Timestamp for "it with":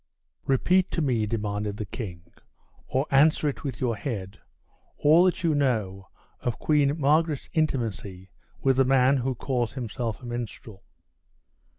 3.47-3.79